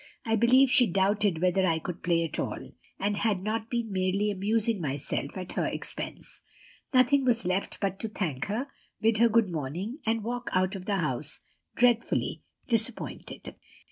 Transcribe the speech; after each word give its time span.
I 0.25 0.35
believe 0.35 0.71
she 0.71 0.87
doubted 0.87 1.43
whether 1.43 1.63
I 1.63 1.77
could 1.77 2.01
play 2.01 2.23
at 2.23 2.39
all, 2.39 2.57
and 2.97 3.17
had 3.17 3.43
not 3.43 3.69
been 3.69 3.91
merely 3.91 4.31
amusing 4.31 4.81
myself 4.81 5.37
at 5.37 5.51
her 5.51 5.67
expense. 5.67 6.41
Nothing 6.91 7.23
was 7.23 7.45
left 7.45 7.79
but 7.79 7.99
to 7.99 8.09
thank 8.09 8.45
her, 8.45 8.65
bid 8.99 9.19
her 9.19 9.29
good 9.29 9.51
morning, 9.51 9.99
and 10.03 10.23
walk 10.23 10.49
out 10.53 10.73
of 10.75 10.85
the 10.85 10.95
house, 10.97 11.41
dreadfully 11.75 12.41
disappointed. 12.67 13.53